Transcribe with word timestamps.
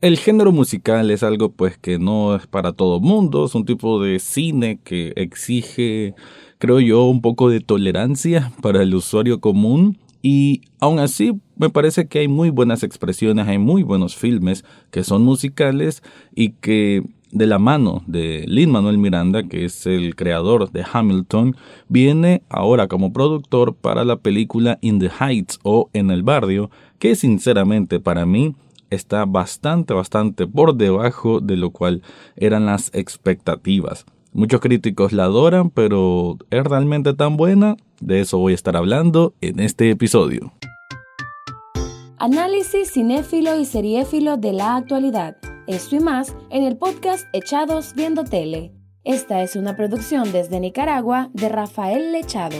El 0.00 0.16
género 0.16 0.50
musical 0.50 1.10
es 1.10 1.22
algo 1.22 1.52
pues 1.52 1.76
que 1.76 1.98
no 1.98 2.34
es 2.34 2.46
para 2.46 2.72
todo 2.72 3.00
mundo, 3.00 3.44
es 3.44 3.54
un 3.54 3.66
tipo 3.66 4.02
de 4.02 4.18
cine 4.18 4.80
que 4.82 5.12
exige, 5.14 6.14
creo 6.56 6.80
yo, 6.80 7.04
un 7.04 7.20
poco 7.20 7.50
de 7.50 7.60
tolerancia 7.60 8.50
para 8.62 8.82
el 8.82 8.94
usuario 8.94 9.42
común 9.42 9.98
y 10.22 10.62
aún 10.78 11.00
así 11.00 11.38
me 11.56 11.68
parece 11.68 12.08
que 12.08 12.20
hay 12.20 12.28
muy 12.28 12.48
buenas 12.48 12.82
expresiones, 12.82 13.46
hay 13.46 13.58
muy 13.58 13.82
buenos 13.82 14.16
filmes 14.16 14.64
que 14.90 15.04
son 15.04 15.22
musicales 15.22 16.02
y 16.34 16.52
que 16.52 17.02
de 17.30 17.46
la 17.46 17.58
mano 17.58 18.02
de 18.06 18.46
Lin 18.48 18.70
Manuel 18.70 18.96
Miranda, 18.96 19.42
que 19.42 19.66
es 19.66 19.84
el 19.84 20.16
creador 20.16 20.72
de 20.72 20.82
Hamilton, 20.90 21.56
viene 21.88 22.42
ahora 22.48 22.88
como 22.88 23.12
productor 23.12 23.74
para 23.74 24.06
la 24.06 24.16
película 24.16 24.78
In 24.80 24.98
the 24.98 25.10
Heights 25.10 25.58
o 25.62 25.90
En 25.92 26.10
el 26.10 26.22
Barrio, 26.22 26.70
que 26.98 27.14
sinceramente 27.16 28.00
para 28.00 28.24
mí 28.24 28.54
está 28.90 29.24
bastante, 29.24 29.94
bastante 29.94 30.46
por 30.46 30.74
debajo 30.74 31.40
de 31.40 31.56
lo 31.56 31.70
cual 31.70 32.02
eran 32.36 32.66
las 32.66 32.90
expectativas. 32.94 34.04
Muchos 34.32 34.60
críticos 34.60 35.12
la 35.12 35.24
adoran, 35.24 35.70
pero 35.70 36.36
¿es 36.50 36.64
realmente 36.64 37.14
tan 37.14 37.36
buena? 37.36 37.76
De 38.00 38.20
eso 38.20 38.38
voy 38.38 38.52
a 38.52 38.54
estar 38.54 38.76
hablando 38.76 39.34
en 39.40 39.58
este 39.60 39.90
episodio. 39.90 40.52
Análisis 42.18 42.92
cinéfilo 42.92 43.58
y 43.58 43.64
seriéfilo 43.64 44.36
de 44.36 44.52
la 44.52 44.76
actualidad. 44.76 45.36
Esto 45.66 45.96
y 45.96 46.00
más 46.00 46.36
en 46.50 46.64
el 46.64 46.76
podcast 46.76 47.26
Echados 47.32 47.94
Viendo 47.94 48.24
Tele. 48.24 48.72
Esta 49.04 49.42
es 49.42 49.56
una 49.56 49.76
producción 49.76 50.30
desde 50.30 50.60
Nicaragua 50.60 51.30
de 51.32 51.48
Rafael 51.48 52.12
Lechado. 52.12 52.56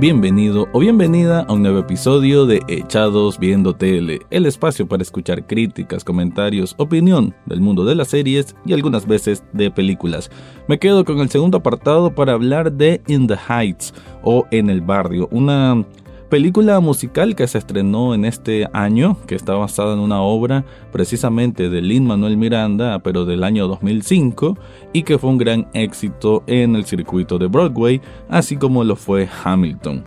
Bienvenido 0.00 0.66
o 0.72 0.78
bienvenida 0.78 1.42
a 1.42 1.52
un 1.52 1.60
nuevo 1.60 1.80
episodio 1.80 2.46
de 2.46 2.62
Echados 2.68 3.38
Viendo 3.38 3.76
Tele, 3.76 4.20
el 4.30 4.46
espacio 4.46 4.88
para 4.88 5.02
escuchar 5.02 5.46
críticas, 5.46 6.04
comentarios, 6.04 6.74
opinión 6.78 7.34
del 7.44 7.60
mundo 7.60 7.84
de 7.84 7.94
las 7.94 8.08
series 8.08 8.56
y 8.64 8.72
algunas 8.72 9.06
veces 9.06 9.44
de 9.52 9.70
películas. 9.70 10.30
Me 10.68 10.78
quedo 10.78 11.04
con 11.04 11.18
el 11.18 11.28
segundo 11.28 11.58
apartado 11.58 12.14
para 12.14 12.32
hablar 12.32 12.72
de 12.72 13.02
In 13.08 13.26
the 13.26 13.36
Heights 13.36 13.92
o 14.22 14.46
En 14.50 14.70
el 14.70 14.80
Barrio, 14.80 15.28
una 15.32 15.84
película 16.30 16.78
musical 16.78 17.34
que 17.34 17.48
se 17.48 17.58
estrenó 17.58 18.14
en 18.14 18.24
este 18.24 18.68
año, 18.72 19.16
que 19.26 19.34
está 19.34 19.54
basada 19.54 19.94
en 19.94 19.98
una 19.98 20.22
obra 20.22 20.64
precisamente 20.92 21.68
de 21.68 21.82
Lin 21.82 22.06
Manuel 22.06 22.36
Miranda, 22.36 23.00
pero 23.00 23.24
del 23.24 23.42
año 23.42 23.66
2005, 23.66 24.56
y 24.92 25.02
que 25.02 25.18
fue 25.18 25.28
un 25.28 25.38
gran 25.38 25.66
éxito 25.74 26.44
en 26.46 26.76
el 26.76 26.84
circuito 26.84 27.36
de 27.36 27.48
Broadway, 27.48 28.00
así 28.28 28.56
como 28.56 28.84
lo 28.84 28.94
fue 28.94 29.28
Hamilton. 29.44 30.04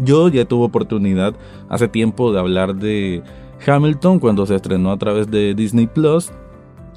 Yo 0.00 0.28
ya 0.28 0.46
tuve 0.46 0.64
oportunidad 0.64 1.34
hace 1.68 1.86
tiempo 1.86 2.32
de 2.32 2.40
hablar 2.40 2.74
de 2.74 3.22
Hamilton 3.64 4.20
cuando 4.20 4.46
se 4.46 4.56
estrenó 4.56 4.90
a 4.90 4.98
través 4.98 5.30
de 5.30 5.54
Disney 5.54 5.86
Plus 5.86 6.32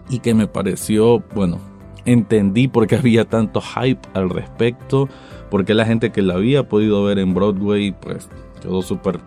y 0.09 0.19
que 0.19 0.33
me 0.33 0.47
pareció, 0.47 1.21
bueno, 1.35 1.59
entendí 2.05 2.69
por 2.69 2.87
qué 2.87 2.95
había 2.95 3.25
tanto 3.25 3.59
hype 3.59 4.07
al 4.13 4.29
respecto, 4.29 5.09
porque 5.51 5.73
la 5.73 5.85
gente 5.85 6.11
que 6.11 6.21
la 6.21 6.35
había 6.35 6.69
podido 6.69 7.03
ver 7.03 7.19
en 7.19 7.33
Broadway, 7.33 7.91
pues 7.91 8.29
quedó 8.61 8.81
súper 8.81 9.19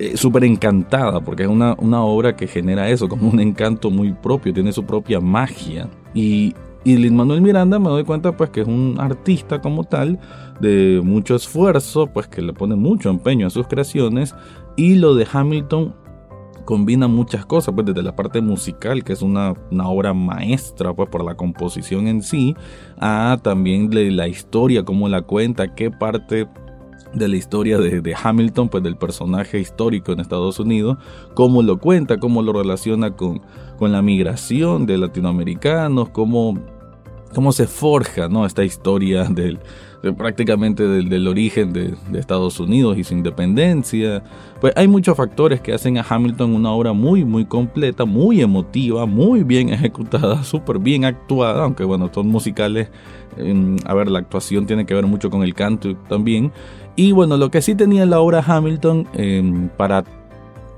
eh, 0.00 0.16
súper 0.16 0.44
encantada, 0.44 1.20
porque 1.20 1.42
es 1.42 1.48
una, 1.50 1.76
una, 1.78 2.02
obra 2.02 2.34
que 2.34 2.46
genera 2.46 2.88
eso, 2.88 3.06
como 3.06 3.28
un 3.28 3.38
encanto 3.38 3.90
muy 3.90 4.14
propio, 4.14 4.50
tiene 4.50 4.72
su 4.72 4.82
propia 4.84 5.20
magia. 5.20 5.90
Y, 6.14 6.54
y 6.84 6.96
Lin 6.96 7.14
Manuel 7.14 7.42
Miranda 7.42 7.78
me 7.78 7.90
doy 7.90 8.04
cuenta 8.04 8.34
pues 8.34 8.48
que 8.48 8.62
es 8.62 8.66
un 8.66 8.96
artista 8.98 9.60
como 9.60 9.84
tal, 9.84 10.18
de 10.58 11.02
mucho 11.04 11.34
esfuerzo, 11.34 12.06
pues 12.06 12.28
que 12.28 12.40
le 12.40 12.54
pone 12.54 12.76
mucho 12.76 13.10
empeño 13.10 13.46
a 13.46 13.50
sus 13.50 13.66
creaciones, 13.66 14.34
y 14.74 14.94
lo 14.94 15.14
de 15.14 15.26
Hamilton 15.30 15.94
combina 16.64 17.08
muchas 17.08 17.44
cosas, 17.44 17.74
pues 17.74 17.86
desde 17.86 18.02
la 18.02 18.14
parte 18.14 18.40
musical, 18.40 19.04
que 19.04 19.12
es 19.12 19.22
una, 19.22 19.54
una, 19.70 19.88
obra 19.88 20.14
maestra, 20.14 20.94
pues 20.94 21.08
por 21.08 21.24
la 21.24 21.34
composición 21.34 22.06
en 22.06 22.22
sí, 22.22 22.54
a 22.98 23.38
también 23.42 23.90
de 23.90 24.10
la 24.10 24.28
historia, 24.28 24.84
cómo 24.84 25.08
la 25.08 25.22
cuenta, 25.22 25.74
qué 25.74 25.90
parte 25.90 26.46
de 27.12 27.28
la 27.28 27.36
historia 27.36 27.78
de, 27.78 28.14
Hamilton, 28.22 28.68
pues 28.68 28.82
del 28.82 28.96
personaje 28.96 29.58
histórico 29.58 30.12
en 30.12 30.20
Estados 30.20 30.58
Unidos, 30.58 30.98
cómo 31.34 31.62
lo 31.62 31.78
cuenta, 31.78 32.18
cómo 32.18 32.42
lo 32.42 32.52
relaciona 32.52 33.16
con, 33.16 33.42
con 33.78 33.92
la 33.92 34.02
migración 34.02 34.86
de 34.86 34.98
latinoamericanos, 34.98 36.10
cómo, 36.10 36.58
cómo 37.34 37.52
se 37.52 37.66
forja 37.66 38.28
¿no? 38.28 38.46
esta 38.46 38.64
historia 38.64 39.24
del, 39.30 39.58
prácticamente 40.16 40.86
del, 40.86 41.28
origen 41.28 41.72
de, 41.72 41.94
Estados 42.18 42.60
Unidos 42.60 42.98
y 42.98 43.04
su 43.04 43.14
independencia. 43.14 44.22
Pues 44.60 44.72
hay 44.76 44.88
muchos 44.88 45.16
factores 45.16 45.60
que 45.60 45.72
hacen 45.72 45.98
a 45.98 46.06
Hamilton 46.08 46.54
una 46.54 46.70
obra 46.70 46.92
muy, 46.92 47.24
muy 47.24 47.44
completa, 47.44 48.04
muy 48.04 48.40
emotiva, 48.40 49.06
muy 49.06 49.42
bien 49.42 49.68
ejecutada, 49.72 50.42
súper 50.44 50.78
bien 50.78 51.04
actuada, 51.04 51.64
aunque 51.64 51.84
bueno, 51.84 52.10
son 52.12 52.28
musicales. 52.28 52.88
a 53.84 53.94
ver, 53.94 54.10
la 54.10 54.18
actuación 54.18 54.66
tiene 54.66 54.86
que 54.86 54.94
ver 54.94 55.06
mucho 55.06 55.30
con 55.30 55.42
el 55.42 55.54
canto 55.54 55.94
también. 56.08 56.52
Y 56.96 57.12
bueno, 57.12 57.36
lo 57.36 57.50
que 57.50 57.62
sí 57.62 57.74
tenía 57.74 58.04
la 58.04 58.20
obra 58.20 58.44
Hamilton 58.46 59.08
em, 59.14 59.68
para 59.68 60.04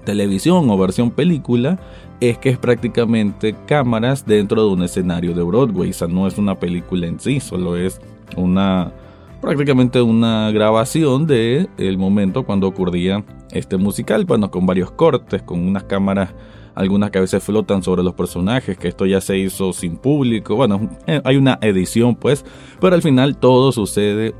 televisión 0.04 0.68
o 0.70 0.78
versión 0.78 1.10
película 1.10 1.78
es 2.20 2.38
que 2.38 2.50
es 2.50 2.58
prácticamente 2.58 3.56
cámaras 3.66 4.24
dentro 4.26 4.62
de 4.66 4.72
un 4.72 4.82
escenario 4.82 5.34
de 5.34 5.42
Broadway. 5.42 5.90
O 5.90 5.92
sea, 5.92 6.08
no 6.08 6.26
es 6.26 6.38
una 6.38 6.58
película 6.58 7.06
en 7.06 7.18
sí, 7.18 7.40
solo 7.40 7.76
es 7.76 8.00
una 8.36 8.92
prácticamente 9.40 10.00
una 10.00 10.52
grabación 10.52 11.26
de 11.26 11.68
el 11.76 11.98
momento 11.98 12.44
cuando 12.44 12.68
ocurría 12.68 13.24
este 13.50 13.76
musical, 13.76 14.24
bueno, 14.24 14.52
con 14.52 14.66
varios 14.66 14.92
cortes, 14.92 15.42
con 15.42 15.66
unas 15.66 15.82
cámaras 15.82 16.32
algunas 16.74 17.10
que 17.10 17.19
a 17.19 17.20
veces 17.20 17.42
flotan 17.42 17.82
sobre 17.82 18.02
los 18.02 18.14
personajes, 18.14 18.78
que 18.78 18.88
esto 18.88 19.04
ya 19.04 19.20
se 19.20 19.36
hizo 19.36 19.72
sin 19.72 19.96
público, 19.96 20.56
bueno, 20.56 20.88
eh, 21.06 21.20
hay 21.24 21.36
una 21.36 21.58
edición 21.60 22.14
pues, 22.14 22.44
pero 22.80 22.94
al 22.94 23.02
final 23.02 23.36
todo 23.36 23.72
sucede 23.72 24.34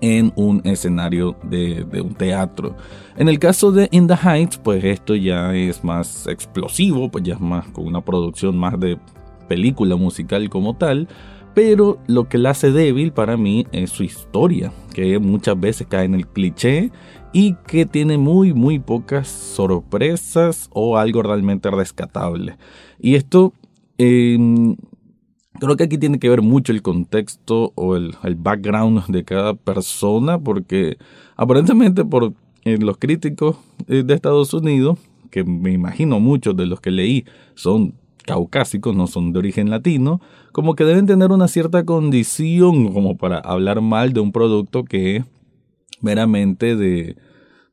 en 0.00 0.32
un 0.36 0.60
escenario 0.64 1.36
de, 1.42 1.84
un 2.02 2.14
teatro. 2.14 2.76
En 3.16 3.28
el 3.28 3.38
caso 3.38 3.72
de 3.72 3.88
In 3.90 4.06
the 4.06 4.14
Heights, 4.14 4.58
pues 4.58 4.82
esto 4.84 5.14
ya 5.14 5.54
es 5.54 5.84
más 5.84 6.26
explosivo, 6.26 7.10
pues 7.10 7.24
ya 7.24 7.34
es 7.34 7.40
más 7.40 7.66
con 7.68 7.86
una 7.86 8.00
producción 8.00 8.56
más 8.56 8.78
de 8.78 8.98
película 9.48 9.96
musical 9.96 10.48
como 10.48 10.74
tal. 10.76 11.08
Pero 11.54 11.98
lo 12.06 12.28
que 12.28 12.38
la 12.38 12.50
hace 12.50 12.70
débil 12.70 13.12
para 13.12 13.36
mí 13.36 13.66
es 13.72 13.90
su 13.90 14.04
historia, 14.04 14.72
que 14.94 15.18
muchas 15.18 15.58
veces 15.58 15.86
cae 15.88 16.04
en 16.04 16.14
el 16.14 16.26
cliché 16.28 16.92
y 17.32 17.54
que 17.66 17.86
tiene 17.86 18.18
muy 18.18 18.52
muy 18.54 18.78
pocas 18.78 19.28
sorpresas 19.28 20.68
o 20.72 20.96
algo 20.96 21.22
realmente 21.22 21.70
rescatable. 21.70 22.56
Y 23.00 23.16
esto 23.16 23.52
em, 23.98 24.76
Creo 25.60 25.76
que 25.76 25.84
aquí 25.84 25.98
tiene 25.98 26.18
que 26.18 26.30
ver 26.30 26.40
mucho 26.40 26.72
el 26.72 26.80
contexto 26.80 27.72
o 27.74 27.94
el, 27.94 28.16
background 28.36 29.06
de 29.08 29.24
cada 29.24 29.54
persona, 29.54 30.38
porque 30.38 30.96
aparentemente 31.36 32.04
por 32.04 32.32
eh, 32.64 32.78
los 32.78 32.96
críticos 32.96 33.56
eh, 33.86 34.02
de 34.02 34.14
Estados 34.14 34.54
Unidos, 34.54 34.98
que 35.30 35.44
me 35.44 35.70
imagino 35.72 36.18
muchos 36.18 36.56
de 36.56 36.64
los 36.64 36.80
que 36.80 36.90
leí 36.90 37.26
son 37.54 37.94
caucásicos, 38.24 38.96
no 38.96 39.06
son 39.06 39.32
de 39.32 39.38
origen 39.38 39.68
latino, 39.68 40.22
como 40.52 40.74
que 40.74 40.84
deben 40.84 41.06
tener 41.06 41.30
una 41.30 41.46
cierta 41.46 41.84
condición 41.84 42.92
como 42.92 43.18
para 43.18 43.38
hablar 43.38 43.82
mal 43.82 44.14
de 44.14 44.20
un 44.20 44.32
producto 44.32 44.84
que 44.84 45.16
es 45.16 45.24
meramente 46.00 46.74
de, 46.74 47.16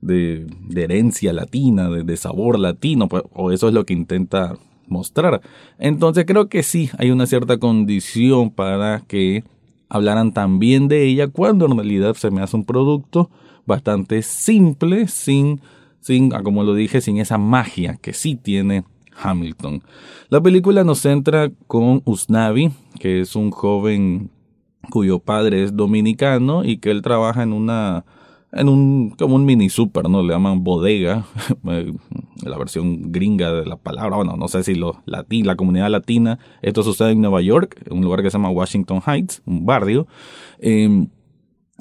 de, 0.01 0.47
herencia 0.75 1.31
latina, 1.31 1.89
de, 1.89 2.17
sabor 2.17 2.59
latino, 2.59 3.07
pues, 3.07 3.23
o 3.33 3.51
eso 3.51 3.69
es 3.69 3.73
lo 3.73 3.85
que 3.85 3.93
intenta 3.93 4.57
mostrar. 4.87 5.41
Entonces 5.79 6.25
creo 6.25 6.49
que 6.49 6.63
sí 6.63 6.89
hay 6.97 7.11
una 7.11 7.25
cierta 7.25 7.57
condición 7.57 8.49
para 8.51 9.01
que 9.07 9.43
hablaran 9.89 10.33
también 10.33 10.87
de 10.87 11.05
ella 11.05 11.27
cuando 11.27 11.65
en 11.65 11.75
realidad 11.75 12.15
se 12.15 12.31
me 12.31 12.41
hace 12.41 12.55
un 12.55 12.65
producto 12.65 13.29
bastante 13.65 14.21
simple, 14.21 15.07
sin, 15.07 15.61
sin, 15.99 16.33
ah, 16.33 16.41
como 16.41 16.63
lo 16.63 16.73
dije, 16.73 17.01
sin 17.01 17.17
esa 17.17 17.37
magia 17.37 17.97
que 18.01 18.13
sí 18.13 18.35
tiene 18.35 18.83
Hamilton. 19.21 19.83
La 20.29 20.41
película 20.41 20.83
nos 20.83 20.99
centra 20.99 21.51
con 21.67 22.01
Usnavi, 22.05 22.71
que 22.99 23.21
es 23.21 23.35
un 23.35 23.51
joven 23.51 24.29
cuyo 24.89 25.19
padre 25.19 25.63
es 25.63 25.75
dominicano 25.75 26.63
y 26.63 26.77
que 26.77 26.91
él 26.91 27.01
trabaja 27.01 27.43
en 27.43 27.51
una 27.53 28.05
en 28.51 28.69
un 28.69 29.11
como 29.11 29.35
un 29.35 29.45
mini 29.45 29.69
super, 29.69 30.09
¿no? 30.09 30.23
Le 30.23 30.33
llaman 30.33 30.63
bodega, 30.63 31.25
eh, 31.67 31.93
la 32.43 32.57
versión 32.57 33.11
gringa 33.11 33.51
de 33.51 33.65
la 33.65 33.77
palabra, 33.77 34.17
bueno, 34.17 34.37
no 34.37 34.47
sé 34.47 34.63
si 34.63 34.75
lo 34.75 35.01
la 35.05 35.55
comunidad 35.55 35.89
latina, 35.89 36.39
esto 36.61 36.83
sucede 36.83 37.11
en 37.11 37.21
Nueva 37.21 37.41
York, 37.41 37.85
un 37.89 38.01
lugar 38.01 38.21
que 38.21 38.29
se 38.29 38.37
llama 38.37 38.49
Washington 38.49 39.01
Heights, 39.05 39.41
un 39.45 39.65
barrio. 39.65 40.07
Em, 40.59 41.09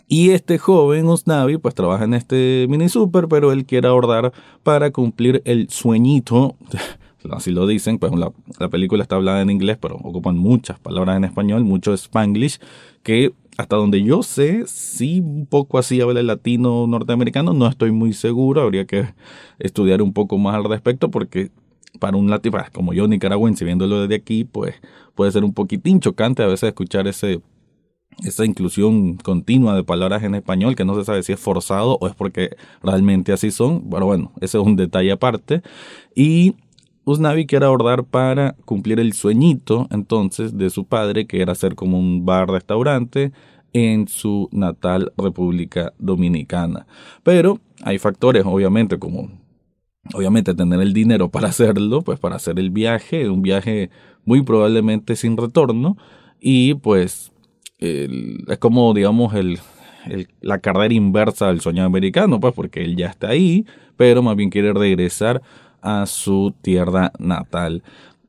y 0.09 0.31
este 0.31 0.59
joven 0.59 1.07
Usnavi 1.09 1.59
pues 1.59 1.75
trabaja 1.75 2.05
en 2.05 2.15
este 2.15 2.67
mini 2.69 2.89
super, 2.89 3.27
pero 3.29 3.51
él 3.53 3.65
quiere 3.65 3.89
ahorrar 3.89 4.33
para 4.63 4.93
cumplir 4.93 5.43
el 5.45 5.69
sueñito, 5.69 6.57
así 7.31 7.51
lo 7.51 7.67
dicen, 7.67 7.99
pues 7.99 8.13
la, 8.13 8.69
película 8.69 9.03
está 9.03 9.17
hablada 9.17 9.41
en 9.41 9.51
inglés, 9.51 9.79
pero 9.81 9.97
ocupan 9.97 10.37
muchas 10.37 10.79
palabras 10.79 11.17
en 11.17 11.25
español, 11.25 11.65
mucho 11.65 11.93
spanglish, 11.93 12.59
que 13.03 13.33
hasta 13.57 13.77
donde 13.77 14.03
yo 14.03 14.23
sé, 14.23 14.65
sí 14.67 15.21
un 15.21 15.47
poco 15.47 15.79
así 15.79 16.01
habla 16.01 16.21
el 16.21 16.27
latino 16.27 16.87
norteamericano, 16.87 17.53
no 17.53 17.67
estoy 17.67 17.91
muy 17.91 18.13
seguro, 18.13 18.63
habría 18.63 18.87
que 18.87 19.07
estudiar 19.59 20.03
un 20.03 20.13
poco 20.13 20.39
más 20.39 20.55
al 20.55 20.65
respecto 20.65 21.11
porque 21.11 21.51
para 21.99 22.17
un 22.17 22.29
latino, 22.29 22.59
como 22.73 22.93
yo 22.93 23.09
nicaragüense 23.09 23.65
viéndolo 23.65 24.03
desde 24.03 24.17
aquí, 24.17 24.45
pues 24.45 24.75
puede 25.15 25.33
ser 25.33 25.45
un 25.45 25.55
poquitín 25.55 26.01
chocante 26.01 26.43
a 26.43 26.47
veces 26.47 26.69
escuchar 26.69 27.07
ese 27.07 27.41
esa 28.25 28.45
inclusión 28.47 29.17
continua 29.17 29.75
de 29.75 29.85
palabras 29.85 30.23
en 30.23 30.35
español 30.35 30.75
que 30.75 30.85
no 30.85 30.95
se 30.95 31.05
sabe 31.05 31.23
si 31.23 31.33
es 31.33 31.41
forzado 31.41 31.99
o 32.01 32.09
es 32.09 32.15
porque 32.15 32.57
realmente 32.83 33.33
así 33.33 33.51
son. 33.51 33.91
Pero 33.91 34.07
bueno, 34.07 34.33
ese 34.41 34.59
es 34.59 34.65
un 34.65 34.77
detalle 34.77 35.13
aparte. 35.13 35.63
Y 36.15 36.55
Usnavi 37.07 37.47
quiere 37.47 37.67
abordar 37.67 38.03
para 38.05 38.57
cumplir 38.65 38.99
el 38.99 39.13
sueñito 39.13 39.87
entonces 39.93 40.59
de 40.59 40.71
su 40.71 40.87
padre, 40.87 41.29
que 41.29 41.41
era 41.41 41.53
hacer 41.53 41.77
como 41.77 42.01
un 42.01 42.27
bar-restaurante 42.27 43.31
en 43.73 44.09
su 44.09 44.49
natal 44.51 45.13
República 45.17 45.93
Dominicana. 46.01 46.89
Pero 47.23 47.61
hay 47.85 47.99
factores, 47.99 48.45
obviamente, 48.45 48.99
como 48.99 49.31
obviamente 50.15 50.53
tener 50.53 50.81
el 50.81 50.93
dinero 50.93 51.29
para 51.31 51.49
hacerlo, 51.49 52.03
pues 52.03 52.19
para 52.19 52.37
hacer 52.37 52.59
el 52.59 52.71
viaje, 52.71 53.31
un 53.31 53.41
viaje 53.41 53.89
muy 54.25 54.43
probablemente 54.43 55.15
sin 55.15 55.37
retorno, 55.37 55.97
y 56.41 56.75
pues 56.75 57.31
es 57.79 58.59
como, 58.59 58.93
digamos, 58.95 59.33
el, 59.35 59.61
la 60.41 60.59
carrera 60.59 60.93
inversa 60.93 61.49
del 61.49 61.61
sueño 61.61 61.85
americano, 61.85 62.41
pues 62.41 62.53
porque 62.53 62.83
él 62.83 62.97
ya 62.97 63.07
está 63.07 63.29
ahí, 63.29 63.65
pero 63.97 64.23
más 64.23 64.35
bien 64.35 64.51
quiere 64.51 64.73
regresar 64.73 65.41
a 65.83 66.07
su 66.07 66.55
tierra 66.63 67.13
natal. 67.19 67.83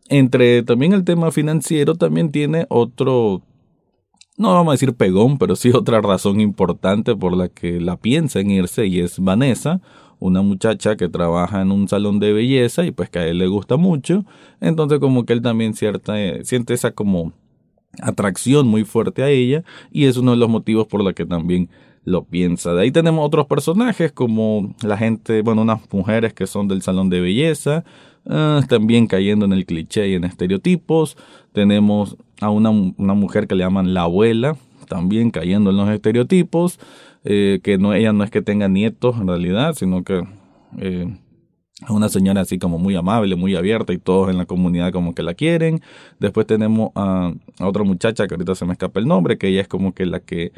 Entre 0.10 0.64
también 0.64 0.94
el 0.94 1.04
tema 1.04 1.32
financiero, 1.32 1.96
también 1.96 2.32
tiene 2.32 2.66
otro, 2.70 3.42
no 4.38 4.54
vamos 4.54 4.72
a 4.72 4.74
decir 4.76 4.94
pegón, 4.94 5.38
pero 5.38 5.56
sí 5.56 5.72
otra 5.74 6.02
razón 6.02 6.40
importante 6.40 7.16
por 7.16 7.36
la 7.36 7.50
que 7.50 7.82
la 7.82 7.98
piensa 7.98 8.40
en 8.40 8.52
irse 8.52 8.86
y 8.86 9.00
es 9.00 9.20
Vanessa, 9.20 9.82
una 10.20 10.42
muchacha 10.42 10.96
que 10.96 11.10
trabaja 11.10 11.62
en 11.62 11.72
un 11.72 11.88
salón 11.88 12.20
de 12.20 12.34
belleza 12.34 12.86
y 12.86 12.92
pues 12.92 13.10
que 13.10 13.20
a 13.20 13.28
él 13.28 13.38
le 13.38 13.48
gusta 13.48 13.78
mucho, 13.78 14.26
entonces 14.62 15.00
como 15.00 15.26
que 15.26 15.34
él 15.34 15.42
también 15.42 15.74
cierta, 15.74 16.16
siente 16.44 16.74
esa 16.74 16.92
como 16.92 17.34
atracción 18.02 18.68
muy 18.68 18.84
fuerte 18.84 19.24
a 19.24 19.30
ella 19.30 19.64
y 19.92 20.06
es 20.06 20.18
uno 20.18 20.32
de 20.32 20.38
los 20.38 20.50
motivos 20.50 20.88
por 20.88 21.04
los 21.04 21.14
que 21.14 21.26
también 21.26 21.70
lo 22.08 22.24
piensa. 22.24 22.74
De 22.74 22.84
ahí 22.84 22.92
tenemos 22.92 23.28
otros 23.28 23.48
personajes 23.48 24.14
como 24.14 24.74
la 24.82 24.98
gente, 24.98 25.42
bueno, 25.42 25.64
unas 25.64 25.82
mujeres 25.92 26.34
que 26.34 26.48
son 26.48 26.70
del 26.70 26.82
salón 26.82 27.10
de 27.10 27.20
belleza, 27.20 27.84
ah, 28.26 28.62
también 28.70 29.08
cayendo 29.08 29.46
en 29.46 29.52
el 29.52 29.66
cliché 29.66 30.08
y 30.08 30.14
en 30.14 30.24
estereotipos. 30.24 31.18
Tenemos 31.52 32.16
a 32.40 32.50
una, 32.50 32.70
una, 32.70 33.14
mujer 33.14 33.46
que 33.46 33.56
le 33.56 33.66
llaman 33.66 33.94
la 33.94 34.04
abuela, 34.04 34.56
también 34.88 35.32
cayendo 35.32 35.72
en 35.72 35.76
los 35.76 35.90
estereotipos, 35.90 36.80
eh, 37.26 37.60
que 37.62 37.78
no, 37.78 37.94
ella 37.94 38.14
no 38.14 38.24
es 38.24 38.32
que 38.32 38.42
tenga 38.42 38.70
nietos 38.70 39.18
en 39.20 39.28
realidad, 39.28 39.74
sino 39.74 40.06
que 40.06 40.24
eh, 40.78 41.14
una 41.90 42.08
señora 42.08 42.40
así 42.40 42.58
como 42.58 42.78
muy 42.80 42.96
amable, 42.96 43.36
muy 43.36 43.54
abierta 43.58 43.92
y 43.92 43.98
todos 43.98 44.30
en 44.30 44.38
la 44.38 44.46
comunidad 44.46 44.94
como 44.94 45.14
que 45.14 45.24
la 45.24 45.34
quieren. 45.34 45.82
Después 46.22 46.48
tenemos 46.48 46.92
a, 46.96 47.34
otra 47.60 47.84
muchacha 47.84 48.28
que 48.28 48.36
ahorita 48.36 48.56
se 48.56 48.64
me 48.64 48.72
escapa 48.72 49.02
el 49.02 49.08
nombre, 49.08 49.38
que 49.38 49.50
ella 49.50 49.60
es 49.60 49.68
como 49.68 49.94
que 49.94 50.06
la 50.06 50.22
que 50.22 50.54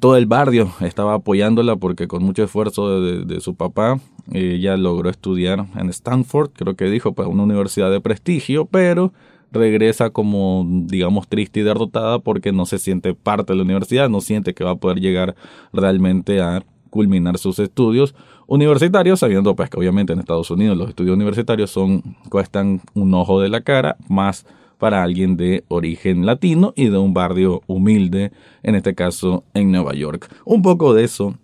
todo 0.00 0.16
el 0.16 0.26
barrio 0.26 0.72
estaba 0.80 1.14
apoyándola 1.14 1.76
porque 1.76 2.08
con 2.08 2.24
mucho 2.24 2.42
esfuerzo 2.42 3.00
de, 3.00 3.40
su 3.40 3.54
papá 3.54 4.00
ella 4.32 4.76
logró 4.76 5.10
estudiar 5.10 5.66
en 5.76 5.90
Stanford, 5.90 6.50
creo 6.52 6.74
que 6.74 6.86
dijo, 6.86 7.12
pues 7.12 7.28
una 7.28 7.44
universidad 7.44 7.90
de 7.90 8.00
prestigio, 8.00 8.66
pero 8.66 9.12
regresa 9.52 10.10
como 10.10 10.66
digamos 10.66 11.28
triste 11.28 11.60
y 11.60 11.62
derrotada 11.62 12.18
porque 12.18 12.50
no 12.50 12.66
se 12.66 12.78
siente 12.78 13.14
parte 13.14 13.52
de 13.52 13.58
la 13.58 13.62
universidad, 13.62 14.08
no 14.08 14.20
siente 14.20 14.54
que 14.54 14.64
va 14.64 14.72
a 14.72 14.76
poder 14.76 14.98
llegar 14.98 15.36
realmente 15.72 16.40
a 16.40 16.64
culminar 16.90 17.38
sus 17.38 17.60
estudios 17.60 18.14
universitarios, 18.48 19.20
sabiendo 19.20 19.54
pues 19.54 19.70
que 19.70 19.78
obviamente 19.78 20.12
en 20.12 20.18
Estados 20.18 20.50
Unidos 20.50 20.76
los 20.76 20.88
estudios 20.88 21.14
universitarios 21.14 21.70
son 21.70 22.02
cuestan 22.28 22.80
un 22.94 23.14
ojo 23.14 23.40
de 23.40 23.48
la 23.48 23.60
cara, 23.60 23.96
más 24.08 24.44
para 24.84 25.02
alguien 25.02 25.38
de 25.38 25.64
origen 25.68 26.26
latino 26.26 26.74
y 26.76 26.90
de 26.90 26.98
un 26.98 27.14
barrio 27.14 27.62
humilde, 27.66 28.32
en 28.62 28.74
este 28.74 28.94
caso 28.94 29.42
en 29.54 29.72
Nueva 29.72 29.94
York. 29.94 30.30
Un 30.44 30.60
poco 30.60 30.92
de 30.92 31.04
eso 31.04 31.38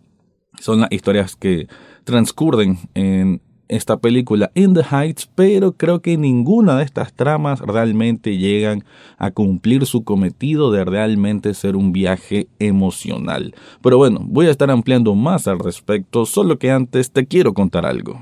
son 0.60 0.80
las 0.80 0.92
historias 0.92 1.36
que 1.36 1.66
transcurren 2.04 2.76
en 2.92 3.40
esta 3.68 3.96
película 3.96 4.50
In 4.54 4.74
the 4.74 4.82
Heights, 4.82 5.30
pero 5.34 5.72
creo 5.72 6.02
que 6.02 6.18
ninguna 6.18 6.76
de 6.76 6.84
estas 6.84 7.14
tramas 7.14 7.60
realmente 7.60 8.36
llegan 8.36 8.84
a 9.16 9.30
cumplir 9.30 9.86
su 9.86 10.04
cometido 10.04 10.70
de 10.70 10.84
realmente 10.84 11.54
ser 11.54 11.76
un 11.76 11.92
viaje 11.92 12.46
emocional. 12.58 13.54
Pero 13.80 13.96
bueno, 13.96 14.20
voy 14.22 14.48
a 14.48 14.50
estar 14.50 14.70
ampliando 14.70 15.14
más 15.14 15.48
al 15.48 15.60
respecto, 15.60 16.26
solo 16.26 16.58
que 16.58 16.70
antes 16.70 17.10
te 17.10 17.26
quiero 17.26 17.54
contar 17.54 17.86
algo. 17.86 18.20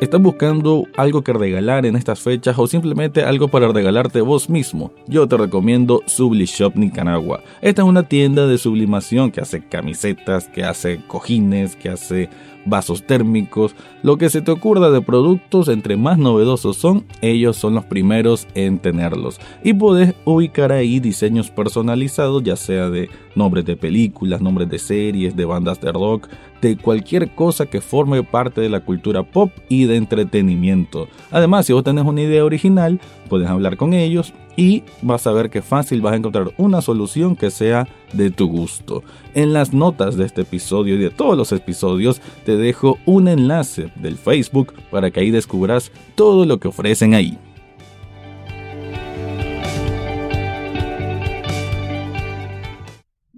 ¿Estás 0.00 0.20
buscando 0.20 0.88
algo 0.96 1.22
que 1.22 1.32
regalar 1.32 1.86
en 1.86 1.94
estas 1.94 2.20
fechas 2.20 2.58
o 2.58 2.66
simplemente 2.66 3.22
algo 3.22 3.46
para 3.46 3.68
regalarte 3.68 4.20
vos 4.22 4.50
mismo? 4.50 4.92
Yo 5.06 5.28
te 5.28 5.36
recomiendo 5.36 6.02
Sublishop 6.06 6.74
Nicaragua. 6.74 7.42
Esta 7.62 7.82
es 7.82 7.88
una 7.88 8.02
tienda 8.08 8.48
de 8.48 8.58
sublimación 8.58 9.30
que 9.30 9.40
hace 9.40 9.64
camisetas, 9.64 10.48
que 10.48 10.64
hace 10.64 11.00
cojines, 11.06 11.76
que 11.76 11.90
hace 11.90 12.28
vasos 12.66 13.04
térmicos, 13.06 13.74
lo 14.02 14.16
que 14.18 14.30
se 14.30 14.40
te 14.40 14.50
ocurra 14.50 14.90
de 14.90 15.00
productos, 15.00 15.68
entre 15.68 15.96
más 15.96 16.18
novedosos 16.18 16.76
son, 16.76 17.04
ellos 17.20 17.56
son 17.56 17.74
los 17.74 17.84
primeros 17.84 18.46
en 18.54 18.78
tenerlos. 18.78 19.40
Y 19.62 19.74
puedes 19.74 20.14
ubicar 20.24 20.72
ahí 20.72 21.00
diseños 21.00 21.50
personalizados, 21.50 22.42
ya 22.42 22.56
sea 22.56 22.88
de 22.90 23.10
nombres 23.36 23.64
de 23.64 23.76
películas, 23.76 24.40
nombres 24.40 24.68
de 24.68 24.78
series, 24.78 25.36
de 25.36 25.44
bandas 25.44 25.80
de 25.80 25.92
rock, 25.92 26.28
de 26.60 26.76
cualquier 26.76 27.34
cosa 27.34 27.66
que 27.66 27.80
forme 27.80 28.22
parte 28.22 28.60
de 28.60 28.68
la 28.68 28.80
cultura 28.80 29.22
pop 29.22 29.50
y 29.68 29.84
de 29.84 29.96
entretenimiento. 29.96 31.08
Además, 31.30 31.66
si 31.66 31.72
vos 31.72 31.84
tenés 31.84 32.04
una 32.04 32.22
idea 32.22 32.44
original, 32.44 33.00
puedes 33.28 33.48
hablar 33.48 33.76
con 33.76 33.92
ellos 33.92 34.32
y 34.56 34.82
vas 35.02 35.26
a 35.26 35.32
ver 35.32 35.50
que 35.50 35.62
fácil 35.62 36.00
vas 36.00 36.12
a 36.12 36.16
encontrar 36.16 36.52
una 36.56 36.80
solución 36.80 37.36
que 37.36 37.50
sea 37.50 37.88
de 38.12 38.30
tu 38.30 38.46
gusto. 38.46 39.02
En 39.34 39.52
las 39.52 39.72
notas 39.72 40.16
de 40.16 40.24
este 40.24 40.42
episodio 40.42 40.94
y 40.94 40.98
de 40.98 41.10
todos 41.10 41.36
los 41.36 41.52
episodios 41.52 42.20
te 42.44 42.56
dejo 42.56 42.98
un 43.04 43.28
enlace 43.28 43.90
del 43.96 44.16
Facebook 44.16 44.72
para 44.90 45.10
que 45.10 45.20
ahí 45.20 45.30
descubras 45.30 45.90
todo 46.14 46.46
lo 46.46 46.58
que 46.58 46.68
ofrecen 46.68 47.14
ahí. 47.14 47.38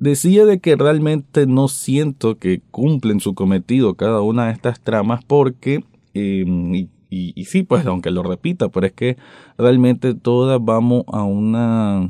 Decía 0.06 0.44
de 0.44 0.60
que 0.60 0.76
realmente 0.76 1.48
no 1.48 1.66
siento 1.66 2.38
que 2.38 2.60
cumplen 2.70 3.18
su 3.18 3.34
cometido 3.34 3.96
cada 3.96 4.20
una 4.20 4.46
de 4.46 4.52
estas 4.52 4.78
tramas 4.78 5.24
porque, 5.24 5.82
em, 6.14 6.86
y, 7.10 7.44
sí, 7.44 7.64
pues 7.64 7.84
aunque 7.86 8.12
lo 8.12 8.22
repita, 8.22 8.68
pero 8.68 8.86
es 8.86 8.92
que 8.92 9.16
realmente 9.58 10.14
todas 10.14 10.64
vamos 10.64 11.02
a 11.08 11.24
una, 11.24 12.08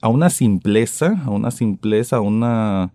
a 0.00 0.08
una 0.08 0.28
simpleza, 0.28 1.22
a 1.24 1.30
una 1.30 1.52
simpleza, 1.52 2.16
a 2.16 2.20
una, 2.20 2.90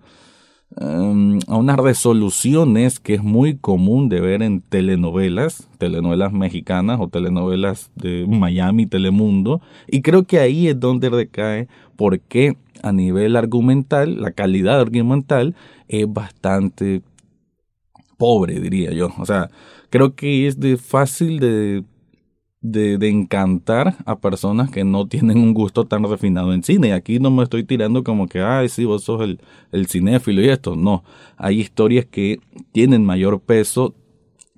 em, 0.81 1.39
a 1.47 1.55
unas 1.55 1.77
resoluciones 1.77 2.99
que 2.99 3.13
es 3.13 3.23
muy 3.23 3.55
común 3.55 4.09
de 4.09 4.19
ver 4.19 4.41
en 4.41 4.59
telenovelas, 4.59 5.69
telenovelas 5.77 6.33
mexicanas 6.33 6.99
o 6.99 7.07
telenovelas 7.07 7.89
de 7.95 8.25
Miami, 8.27 8.85
Telemundo, 8.85 9.61
y 9.87 10.01
creo 10.01 10.25
que 10.25 10.39
ahí 10.39 10.67
es 10.67 10.77
donde 10.77 11.09
recae 11.09 11.69
porque 11.95 12.57
a 12.83 12.91
nivel 12.91 13.35
argumental, 13.35 14.21
la 14.21 14.31
calidad 14.31 14.79
argumental 14.79 15.55
es 15.87 16.11
bastante 16.11 17.01
pobre, 18.17 18.59
diría 18.59 18.91
yo. 18.91 19.09
O 19.17 19.25
sea, 19.25 19.49
creo 19.89 20.15
que 20.15 20.47
es 20.47 20.59
de 20.59 20.77
fácil 20.77 21.39
de, 21.39 21.83
de, 22.61 23.09
encantar 23.09 23.97
a 24.05 24.19
personas 24.19 24.69
que 24.69 24.83
no 24.83 25.07
tienen 25.07 25.39
un 25.39 25.53
gusto 25.53 25.85
tan 25.85 26.03
refinado 26.03 26.53
en 26.53 26.63
cine. 26.63 26.93
Aquí 26.93 27.19
no 27.19 27.31
me 27.31 27.43
estoy 27.43 27.63
tirando 27.63 28.03
como 28.03 28.27
que, 28.27 28.41
ay, 28.41 28.69
sí, 28.69 28.85
vos 28.85 29.03
sos 29.03 29.21
el, 29.21 29.39
el 29.71 29.87
cinéfilo 29.87 30.41
y 30.41 30.49
esto. 30.49 30.75
No, 30.75 31.03
hay 31.37 31.59
historias 31.59 32.05
que 32.05 32.39
tienen 32.71 33.05
mayor 33.05 33.41
peso 33.41 33.95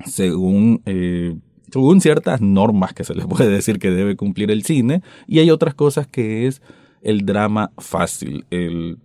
según... 0.06 0.82
Eh, 0.86 1.38
según 1.72 2.02
ciertas 2.02 2.40
normas 2.40 2.94
que 2.94 3.04
se 3.04 3.16
les 3.16 3.26
puede 3.26 3.50
decir 3.50 3.80
que 3.80 3.90
debe 3.90 4.16
cumplir 4.16 4.52
el 4.52 4.64
cine, 4.64 5.02
y 5.26 5.40
hay 5.40 5.50
otras 5.50 5.74
cosas 5.74 6.06
que 6.06 6.46
es 6.46 6.62
el 7.04 7.26
drama 7.26 7.72
fácil, 7.78 8.46
el 8.50 8.98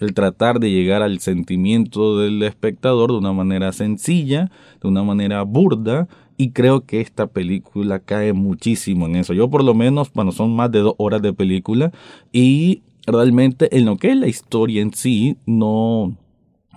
el 0.00 0.12
tratar 0.12 0.58
de 0.58 0.70
llegar 0.70 1.02
al 1.02 1.20
sentimiento 1.20 2.18
del 2.18 2.42
espectador 2.42 3.12
de 3.12 3.18
una 3.18 3.32
manera 3.32 3.72
sencilla, 3.72 4.50
de 4.82 4.88
una 4.88 5.04
manera 5.04 5.42
burda, 5.42 6.08
y 6.36 6.50
creo 6.50 6.84
que 6.84 7.00
esta 7.00 7.28
película 7.28 8.00
cae 8.00 8.32
muchísimo 8.32 9.06
en 9.06 9.16
eso. 9.16 9.34
Yo 9.34 9.48
por 9.48 9.62
lo 9.62 9.74
menos, 9.74 10.12
bueno, 10.12 10.32
son 10.32 10.54
más 10.56 10.72
de 10.72 10.80
dos 10.80 10.94
horas 10.98 11.22
de 11.22 11.32
película 11.32 11.92
y 12.32 12.82
realmente 13.06 13.76
en 13.76 13.84
lo 13.84 13.96
que 13.96 14.10
es 14.10 14.16
la 14.16 14.26
historia 14.26 14.82
en 14.82 14.92
sí, 14.92 15.36
no, 15.46 16.16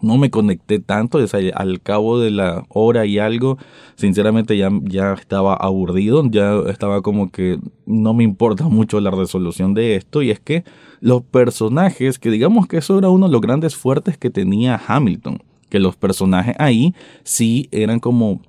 no 0.01 0.18
me 0.18 0.30
conecté 0.30 0.80
tanto, 0.80 1.20
al 1.54 1.82
cabo 1.82 2.20
de 2.20 2.32
la 2.32 2.66
hora 2.70 3.06
y 3.06 3.20
algo, 3.20 3.58
sinceramente 3.96 4.58
ya, 4.58 4.70
ya 4.84 5.13
estaba 5.13 5.56
aburrido, 5.56 6.24
ya 6.30 6.60
estaba 6.68 7.01
como 7.01 7.32
que 7.32 7.60
no 7.86 8.13
me 8.13 8.24
importa 8.24 8.63
mucho 8.70 9.00
la 9.00 9.12
resolución 9.12 9.74
de 9.74 9.96
esto, 9.96 10.22
y 10.22 10.32
es 10.32 10.39
que 10.39 10.63
los 11.00 11.22
personajes, 11.24 12.20
que 12.20 12.32
digamos 12.32 12.68
que 12.68 12.77
eso 12.77 12.98
era 12.98 13.10
uno 13.10 13.27
de 13.27 13.32
los 13.32 13.42
grandes 13.42 13.75
fuertes 13.75 14.18
que 14.18 14.30
tenía 14.30 14.82
Hamilton, 14.88 15.39
que 15.70 15.80
los 15.80 15.96
personajes 15.96 16.56
ahí 16.60 16.94
sí 17.24 17.68
eran 17.72 18.00
como, 18.00 18.42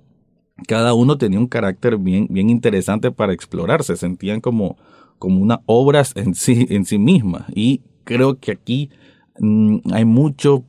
cada 0.66 0.94
uno 0.94 1.18
tenía 1.18 1.38
un 1.38 1.46
carácter 1.46 1.98
bien, 1.98 2.26
bien 2.30 2.50
interesante 2.50 3.10
para 3.10 3.32
explorar, 3.32 3.82
se 3.82 3.96
sentían 3.96 4.40
como, 4.40 4.76
como 5.18 5.40
una 5.40 5.60
obras 5.66 6.12
en 6.16 6.34
sí, 6.34 6.66
en 6.70 6.84
sí 6.84 6.98
misma, 6.98 7.46
y 7.54 7.80
creo 8.04 8.38
que 8.38 8.52
aquí 8.52 8.90
mm, 9.38 9.92
hay 9.92 10.04
mucho 10.04 10.64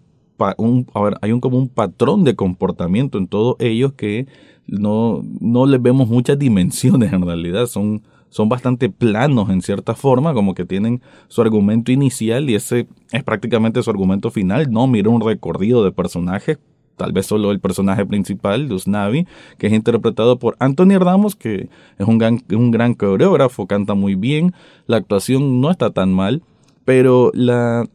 hay 1.21 1.31
un 1.31 1.41
como 1.41 1.57
un 1.57 1.69
patrón 1.69 2.23
de 2.23 2.35
comportamiento 2.35 3.17
en 3.17 3.27
todos 3.27 3.55
ellos 3.59 3.93
que 3.93 4.27
no, 4.67 5.23
no 5.39 5.65
les 5.65 5.81
vemos 5.81 6.07
muchas 6.07 6.37
dimensiones 6.39 7.11
en 7.13 7.23
realidad, 7.23 7.65
son, 7.65 8.03
son 8.29 8.49
bastante 8.49 8.89
planos 8.89 9.49
en 9.49 9.61
cierta 9.61 9.95
forma, 9.95 10.33
como 10.33 10.53
que 10.53 10.65
tienen 10.65 11.01
su 11.27 11.41
argumento 11.41 11.91
inicial 11.91 12.49
y 12.49 12.55
ese 12.55 12.87
es 13.11 13.23
prácticamente 13.23 13.81
su 13.83 13.89
argumento 13.89 14.31
final, 14.31 14.71
no 14.71 14.87
mira 14.87 15.09
un 15.09 15.21
recorrido 15.21 15.83
de 15.83 15.91
personajes, 15.91 16.59
tal 16.95 17.13
vez 17.13 17.25
solo 17.25 17.51
el 17.51 17.59
personaje 17.59 18.05
principal, 18.05 18.67
Luz 18.67 18.87
Navi, 18.87 19.25
que 19.57 19.67
es 19.67 19.73
interpretado 19.73 20.37
por 20.37 20.55
Anthony 20.59 20.99
Ramos, 20.99 21.35
que 21.35 21.69
es 21.97 22.07
un 22.07 22.17
gran, 22.17 22.43
un 22.51 22.71
gran 22.71 22.93
coreógrafo, 22.93 23.67
canta 23.67 23.93
muy 23.93 24.15
bien, 24.15 24.53
la 24.85 24.97
actuación 24.97 25.61
no 25.61 25.71
está 25.71 25.91
tan 25.91 26.13
mal, 26.13 26.43
pero 26.85 27.31
la 27.33 27.87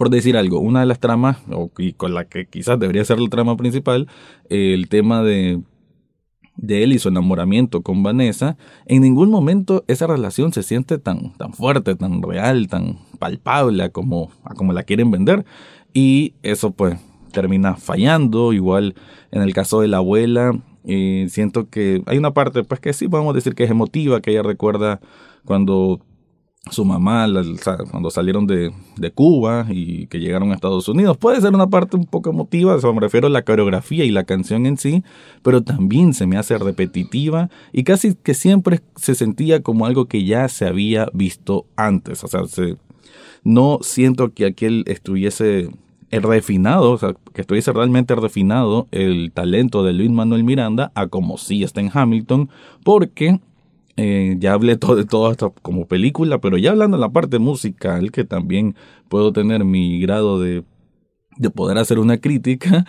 por 0.00 0.08
decir 0.08 0.38
algo, 0.38 0.60
una 0.60 0.80
de 0.80 0.86
las 0.86 0.98
tramas, 0.98 1.36
o, 1.50 1.70
y 1.76 1.92
con 1.92 2.14
la 2.14 2.24
que 2.24 2.46
quizás 2.46 2.80
debería 2.80 3.04
ser 3.04 3.20
la 3.20 3.28
trama 3.28 3.58
principal, 3.58 4.08
el 4.48 4.88
tema 4.88 5.22
de, 5.22 5.60
de 6.56 6.82
él 6.82 6.94
y 6.94 6.98
su 6.98 7.10
enamoramiento 7.10 7.82
con 7.82 8.02
Vanessa, 8.02 8.56
en 8.86 9.02
ningún 9.02 9.28
momento 9.28 9.84
esa 9.88 10.06
relación 10.06 10.54
se 10.54 10.62
siente 10.62 10.96
tan, 10.96 11.34
tan 11.34 11.52
fuerte, 11.52 11.96
tan 11.96 12.22
real, 12.22 12.66
tan 12.68 12.96
palpable 13.18 13.90
como, 13.90 14.30
como 14.56 14.72
la 14.72 14.84
quieren 14.84 15.10
vender. 15.10 15.44
Y 15.92 16.32
eso 16.42 16.70
pues 16.70 16.98
termina 17.30 17.74
fallando, 17.74 18.54
igual 18.54 18.94
en 19.32 19.42
el 19.42 19.52
caso 19.52 19.82
de 19.82 19.88
la 19.88 19.98
abuela, 19.98 20.58
eh, 20.84 21.26
siento 21.28 21.68
que 21.68 22.02
hay 22.06 22.16
una 22.16 22.32
parte 22.32 22.64
pues 22.64 22.80
que 22.80 22.94
sí 22.94 23.06
podemos 23.06 23.34
decir 23.34 23.54
que 23.54 23.64
es 23.64 23.70
emotiva, 23.70 24.22
que 24.22 24.30
ella 24.30 24.42
recuerda 24.42 24.98
cuando 25.44 26.00
su 26.68 26.84
mamá 26.84 27.26
cuando 27.90 28.10
salieron 28.10 28.46
de, 28.46 28.70
de, 28.96 29.10
Cuba 29.10 29.66
y 29.70 30.06
que 30.08 30.20
llegaron 30.20 30.50
a 30.50 30.54
Estados 30.54 30.88
Unidos. 30.88 31.16
Puede 31.16 31.40
ser 31.40 31.54
una 31.54 31.68
parte 31.68 31.96
un 31.96 32.04
poco 32.04 32.30
emotiva, 32.30 32.76
o 32.76 32.92
me 32.92 33.00
refiero 33.00 33.28
a 33.28 33.30
la 33.30 33.42
coreografía 33.42 34.04
y 34.04 34.10
la 34.10 34.24
canción 34.24 34.66
en 34.66 34.76
sí, 34.76 35.02
pero 35.42 35.62
también 35.62 36.12
se 36.12 36.26
me 36.26 36.36
hace 36.36 36.58
repetitiva 36.58 37.48
y 37.72 37.84
casi 37.84 38.14
que 38.14 38.34
siempre 38.34 38.82
se 38.96 39.14
sentía 39.14 39.62
como 39.62 39.86
algo 39.86 40.04
que 40.04 40.24
ya 40.24 40.48
se 40.48 40.66
había 40.66 41.08
visto 41.14 41.64
antes. 41.76 42.22
O 42.24 42.28
sea, 42.28 42.42
no 43.42 43.78
siento 43.80 44.32
que 44.34 44.44
aquel 44.44 44.84
estuviese 44.86 45.70
refinado, 46.10 46.92
o 46.92 46.98
sea, 46.98 47.14
que 47.32 47.40
estuviese 47.40 47.72
realmente 47.72 48.14
refinado 48.14 48.86
el 48.90 49.30
talento 49.32 49.82
de 49.82 49.92
Luis 49.92 50.10
Manuel 50.10 50.44
Miranda 50.44 50.90
a 50.94 51.06
como 51.06 51.38
sí 51.38 51.62
está 51.62 51.80
en 51.80 51.90
Hamilton, 51.92 52.50
porque 52.84 53.40
eh, 53.96 54.36
ya 54.38 54.52
hablé 54.52 54.76
todo, 54.76 54.96
de 54.96 55.04
todo 55.04 55.30
esto 55.30 55.54
como 55.62 55.86
película, 55.86 56.40
pero 56.40 56.56
ya 56.58 56.70
hablando 56.70 56.96
de 56.96 57.00
la 57.00 57.10
parte 57.10 57.38
musical, 57.38 58.10
que 58.12 58.24
también 58.24 58.76
puedo 59.08 59.32
tener 59.32 59.64
mi 59.64 60.00
grado 60.00 60.40
de, 60.40 60.64
de 61.36 61.50
poder 61.50 61.78
hacer 61.78 61.98
una 61.98 62.18
crítica, 62.18 62.86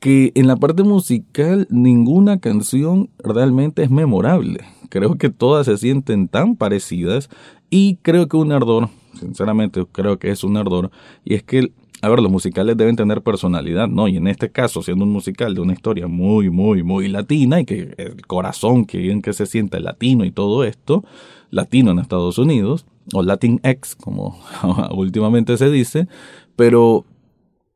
que 0.00 0.32
en 0.34 0.46
la 0.46 0.56
parte 0.56 0.82
musical 0.82 1.66
ninguna 1.70 2.38
canción 2.38 3.10
realmente 3.18 3.82
es 3.82 3.90
memorable. 3.90 4.60
Creo 4.88 5.16
que 5.16 5.30
todas 5.30 5.66
se 5.66 5.76
sienten 5.78 6.28
tan 6.28 6.56
parecidas 6.56 7.28
y 7.70 7.96
creo 8.02 8.28
que 8.28 8.36
un 8.36 8.52
ardor, 8.52 8.88
sinceramente 9.18 9.84
creo 9.90 10.18
que 10.18 10.30
es 10.30 10.44
un 10.44 10.56
ardor, 10.56 10.90
y 11.24 11.34
es 11.34 11.42
que 11.42 11.72
a 12.02 12.08
ver, 12.08 12.20
los 12.20 12.30
musicales 12.30 12.76
deben 12.76 12.96
tener 12.96 13.22
personalidad, 13.22 13.88
¿no? 13.88 14.06
Y 14.08 14.16
en 14.16 14.26
este 14.26 14.50
caso, 14.50 14.82
siendo 14.82 15.04
un 15.04 15.12
musical 15.12 15.54
de 15.54 15.60
una 15.60 15.72
historia 15.72 16.06
muy, 16.06 16.50
muy, 16.50 16.82
muy 16.82 17.08
latina 17.08 17.60
y 17.60 17.64
que 17.64 17.94
el 17.96 18.26
corazón 18.26 18.84
que 18.84 19.10
en 19.10 19.22
que 19.22 19.32
se 19.32 19.46
sienta 19.46 19.80
latino 19.80 20.24
y 20.24 20.30
todo 20.30 20.64
esto, 20.64 21.04
latino 21.50 21.92
en 21.92 21.98
Estados 21.98 22.38
Unidos, 22.38 22.86
o 23.12 23.22
Latinx, 23.22 23.94
como 23.96 24.38
últimamente 24.92 25.56
se 25.56 25.70
dice, 25.70 26.08
pero 26.56 27.04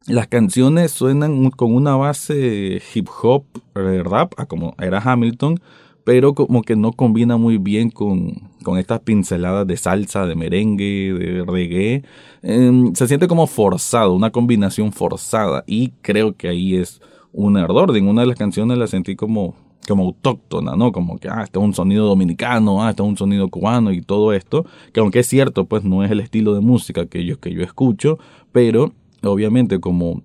las 0.06 0.26
canciones 0.26 0.90
suenan 0.90 1.50
con 1.50 1.74
una 1.74 1.96
base 1.96 2.82
hip 2.94 3.08
hop, 3.22 3.44
eh, 3.74 4.02
rap, 4.04 4.34
como 4.48 4.74
era 4.80 5.00
Hamilton, 5.00 5.60
pero 6.04 6.34
como 6.34 6.62
que 6.62 6.76
no 6.76 6.92
combina 6.92 7.36
muy 7.36 7.58
bien 7.58 7.90
con, 7.90 8.50
con 8.62 8.78
estas 8.78 9.00
pinceladas 9.00 9.66
de 9.66 9.76
salsa, 9.76 10.26
de 10.26 10.34
merengue, 10.34 11.12
de 11.12 11.44
reggae. 11.44 12.02
Em, 12.42 12.94
se 12.94 13.06
siente 13.06 13.28
como 13.28 13.46
forzado, 13.46 14.14
una 14.14 14.30
combinación 14.30 14.92
forzada 14.92 15.64
y 15.66 15.90
creo 16.02 16.36
que 16.36 16.48
ahí 16.48 16.76
es 16.76 17.00
un 17.32 17.56
error. 17.56 17.96
En 17.96 18.08
una 18.08 18.22
de 18.22 18.28
las 18.28 18.38
canciones 18.38 18.78
la 18.78 18.86
sentí 18.86 19.16
como, 19.16 19.54
como 19.86 20.04
autóctona, 20.04 20.76
¿no? 20.76 20.92
Como 20.92 21.18
que, 21.18 21.28
ah, 21.28 21.42
este 21.44 21.58
es 21.58 21.64
un 21.64 21.74
sonido 21.74 22.06
dominicano, 22.06 22.82
ah, 22.82 22.90
este 22.90 23.02
es 23.02 23.08
un 23.08 23.16
sonido 23.16 23.48
cubano 23.48 23.92
y 23.92 24.00
todo 24.00 24.32
esto, 24.32 24.64
que 24.92 25.00
aunque 25.00 25.20
es 25.20 25.26
cierto, 25.26 25.66
pues 25.66 25.84
no 25.84 26.04
es 26.04 26.10
el 26.10 26.20
estilo 26.20 26.54
de 26.54 26.60
música 26.60 27.06
que 27.06 27.24
yo, 27.24 27.38
que 27.40 27.52
yo 27.52 27.62
escucho, 27.62 28.18
pero 28.52 28.92
obviamente 29.22 29.80
como 29.80 30.22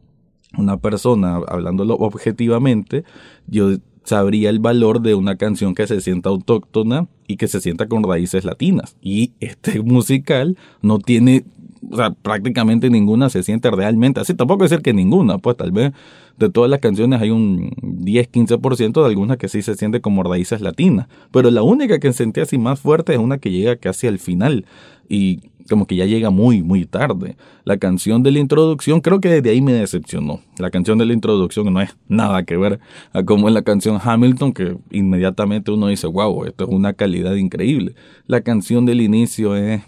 una 0.57 0.77
persona, 0.77 1.41
hablándolo 1.47 1.95
objetivamente, 1.95 3.03
yo 3.47 3.71
sabría 4.05 4.49
el 4.49 4.59
valor 4.59 5.01
de 5.01 5.15
una 5.15 5.35
canción 5.35 5.75
que 5.75 5.87
se 5.87 5.99
sienta 5.99 6.29
autóctona 6.29 7.07
y 7.27 7.37
que 7.37 7.47
se 7.47 7.59
sienta 7.59 7.87
con 7.87 8.03
raíces 8.03 8.45
latinas. 8.45 8.95
Y 9.01 9.33
este 9.39 9.81
musical 9.83 10.57
no 10.81 10.99
tiene, 10.99 11.43
o 11.89 11.97
sea, 11.97 12.11
prácticamente 12.11 12.89
ninguna 12.89 13.29
se 13.29 13.43
siente 13.43 13.69
realmente 13.71 14.21
así. 14.21 14.33
Tampoco 14.33 14.63
decir 14.63 14.81
que 14.81 14.93
ninguna, 14.93 15.39
pues 15.39 15.57
tal 15.57 15.71
vez 15.71 15.91
de 16.37 16.49
todas 16.49 16.69
las 16.69 16.79
canciones 16.79 17.21
hay 17.21 17.31
un 17.31 17.71
10-15% 17.81 19.01
de 19.01 19.07
algunas 19.07 19.37
que 19.37 19.47
sí 19.47 19.61
se 19.61 19.75
siente 19.75 20.01
como 20.01 20.23
raíces 20.23 20.61
latinas. 20.61 21.07
Pero 21.31 21.51
la 21.51 21.63
única 21.63 21.99
que 21.99 22.11
sentí 22.13 22.41
así 22.41 22.57
más 22.57 22.79
fuerte 22.79 23.13
es 23.13 23.19
una 23.19 23.37
que 23.37 23.51
llega 23.51 23.75
casi 23.77 24.07
al 24.07 24.19
final. 24.19 24.65
Y 25.07 25.51
como 25.69 25.87
que 25.87 25.95
ya 25.95 26.05
llega 26.05 26.29
muy, 26.29 26.61
muy 26.61 26.85
tarde. 26.85 27.37
La 27.63 27.77
canción 27.77 28.21
de 28.23 28.31
la 28.31 28.39
introducción 28.39 29.01
creo 29.01 29.19
que 29.19 29.29
desde 29.29 29.49
ahí 29.49 29.61
me 29.61 29.73
decepcionó. 29.73 30.41
La 30.59 30.69
canción 30.69 30.97
de 30.97 31.05
la 31.05 31.13
introducción 31.13 31.73
no 31.73 31.81
es 31.81 31.95
nada 32.07 32.43
que 32.43 32.57
ver 32.57 32.79
a 33.13 33.23
como 33.23 33.47
es 33.47 33.53
la 33.53 33.63
canción 33.63 33.99
Hamilton, 34.01 34.53
que 34.53 34.77
inmediatamente 34.91 35.71
uno 35.71 35.87
dice, 35.87 36.07
wow, 36.07 36.45
esto 36.45 36.65
es 36.65 36.69
una 36.69 36.93
calidad 36.93 37.35
increíble. 37.35 37.95
La 38.27 38.41
canción 38.41 38.85
del 38.85 39.01
inicio 39.01 39.55
es 39.55 39.81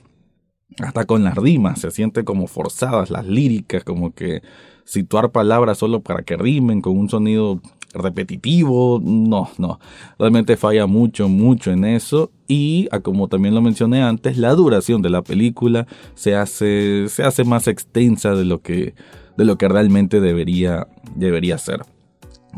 hasta 0.81 1.05
con 1.05 1.23
las 1.23 1.35
rimas, 1.35 1.81
se 1.81 1.91
siente 1.91 2.23
como 2.23 2.47
forzadas 2.47 3.09
las 3.09 3.25
líricas, 3.25 3.83
como 3.83 4.13
que 4.13 4.41
situar 4.85 5.31
palabras 5.31 5.79
solo 5.79 6.01
para 6.01 6.23
que 6.23 6.37
rimen 6.37 6.81
con 6.81 6.97
un 6.97 7.09
sonido 7.09 7.61
repetitivo, 7.93 9.01
no, 9.03 9.49
no, 9.57 9.79
realmente 10.19 10.55
falla 10.55 10.85
mucho, 10.87 11.29
mucho 11.29 11.71
en 11.71 11.85
eso 11.85 12.31
y 12.47 12.87
como 13.01 13.27
también 13.27 13.55
lo 13.55 13.61
mencioné 13.61 14.03
antes, 14.03 14.37
la 14.37 14.53
duración 14.53 15.01
de 15.01 15.09
la 15.09 15.23
película 15.23 15.87
se 16.15 16.35
hace, 16.35 17.07
se 17.09 17.23
hace 17.23 17.43
más 17.43 17.67
extensa 17.67 18.35
de 18.35 18.45
lo 18.45 18.61
que, 18.61 18.93
de 19.35 19.45
lo 19.45 19.57
que 19.57 19.67
realmente 19.67 20.21
debería, 20.21 20.87
debería 21.15 21.57
ser. 21.57 21.81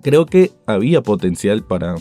Creo 0.04 0.26
que 0.26 0.52
había 0.66 1.02
potencial 1.02 1.64
para 1.64 1.96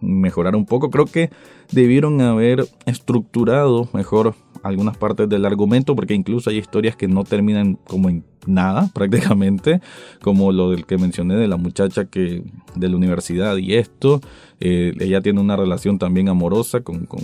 mejorar 0.00 0.54
un 0.56 0.66
poco, 0.66 0.90
creo 0.90 1.06
que 1.06 1.30
debieron 1.72 2.20
haber 2.20 2.66
estructurado 2.86 3.88
mejor 3.92 4.34
algunas 4.64 4.96
partes 4.96 5.28
del 5.28 5.44
argumento, 5.44 5.94
porque 5.94 6.14
incluso 6.14 6.50
hay 6.50 6.56
historias 6.56 6.96
que 6.96 7.06
no 7.06 7.22
terminan 7.22 7.78
como 7.86 8.08
en 8.08 8.24
nada 8.46 8.90
prácticamente, 8.94 9.80
como 10.22 10.52
lo 10.52 10.70
del 10.70 10.86
que 10.86 10.98
mencioné 10.98 11.36
de 11.36 11.46
la 11.46 11.56
muchacha 11.56 12.06
que 12.06 12.42
de 12.74 12.88
la 12.88 12.96
universidad 12.96 13.56
y 13.58 13.74
esto, 13.74 14.20
eh, 14.60 14.94
ella 14.98 15.20
tiene 15.20 15.40
una 15.40 15.56
relación 15.56 15.98
también 15.98 16.28
amorosa 16.28 16.80
con, 16.80 17.06
con, 17.06 17.20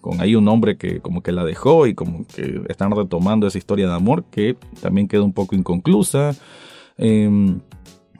con, 0.00 0.20
ahí 0.20 0.34
un 0.36 0.46
hombre 0.48 0.76
que 0.76 1.00
como 1.00 1.22
que 1.22 1.32
la 1.32 1.44
dejó 1.44 1.86
y 1.86 1.94
como 1.94 2.26
que 2.26 2.62
están 2.68 2.92
retomando 2.92 3.46
esa 3.46 3.58
historia 3.58 3.88
de 3.88 3.94
amor 3.94 4.24
que 4.30 4.56
también 4.80 5.08
queda 5.08 5.22
un 5.22 5.32
poco 5.32 5.56
inconclusa. 5.56 6.34
Em, 6.96 7.60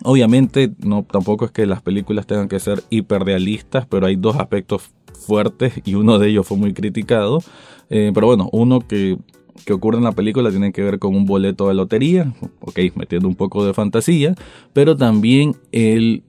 obviamente 0.05 0.73
no 0.79 1.05
tampoco 1.05 1.45
es 1.45 1.51
que 1.51 1.67
las 1.67 1.83
películas 1.83 2.27
tengan 2.27 2.49
que 2.49 2.61
ser 2.61 2.83
hiperrealistas, 2.91 3.87
pero 3.87 4.07
hay 4.07 4.17
dos 4.17 4.37
aspectos 4.37 4.91
fuertes 5.27 5.81
y 5.85 5.95
uno 5.95 6.19
de 6.19 6.29
ellos 6.29 6.47
fue 6.47 6.57
muy 6.57 6.73
criticado. 6.73 7.43
Eh, 7.91 8.11
pero 8.15 8.27
bueno, 8.27 8.49
uno 8.53 8.81
que, 8.81 9.17
que 9.65 9.73
ocurre 9.73 9.99
en 9.99 10.05
la 10.05 10.13
película 10.13 10.51
tiene 10.51 10.73
que 10.73 10.83
ver 10.83 10.99
con 10.99 11.15
un 11.15 11.25
boleto 11.25 11.69
de 11.69 11.75
lotería, 11.75 12.33
ok, 12.61 12.79
metiendo 12.95 13.29
un 13.29 13.37
poco 13.37 13.65
de 13.65 13.75
fantasía, 13.75 14.35
pero 14.73 14.97
también 14.97 15.57
el 15.73 16.23